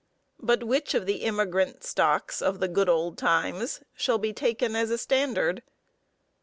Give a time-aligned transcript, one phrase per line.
[0.39, 4.89] But which of the immigrant stocks of the good old times shall be taken as
[4.89, 5.61] a standard?